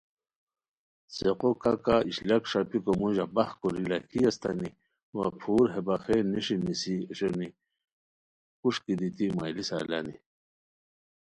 [1.15, 4.69] څیقو کھاکہ اشلاک ݰاپیکو موژہ بخ کوری لاکھی استانی
[5.15, 7.49] وا پھور ہے باخین نیݰی نیسی اوشونی
[8.59, 10.15] کوݰکی دیتی میلسہ الانی